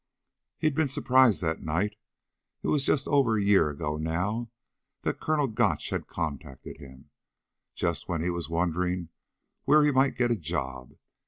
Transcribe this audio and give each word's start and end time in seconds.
He'd 0.57 0.73
been 0.73 0.87
surprised 0.87 1.41
that 1.43 1.61
night 1.61 1.95
it 2.63 2.69
was 2.69 2.89
over 3.05 3.37
a 3.37 3.43
year 3.43 3.69
ago 3.69 3.97
now 3.97 4.49
that 5.03 5.19
Colonel 5.19 5.45
Gotch 5.45 5.91
had 5.91 6.07
contacted 6.07 6.77
him. 6.77 7.11
(Just 7.75 8.09
when 8.09 8.21
he 8.23 8.31
was 8.31 8.49
wondering 8.49 9.09
where 9.65 9.83
he 9.83 9.91
might 9.91 10.17
get 10.17 10.31
a 10.31 10.35
job. 10.35 10.95